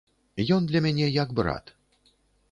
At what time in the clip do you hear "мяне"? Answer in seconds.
0.85-1.09